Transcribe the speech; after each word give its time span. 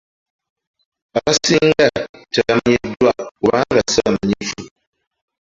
Abasinga 1.17 1.85
tebamanyiddwa 2.33 3.11
kubanga 3.37 3.79
sibamanyifu. 3.91 4.63